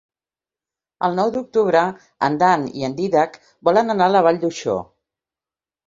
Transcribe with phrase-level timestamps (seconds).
[1.07, 1.83] El nou d'octubre
[2.29, 3.39] en Dan i en Dídac
[3.71, 4.83] volen anar a la Vall d'Uixó.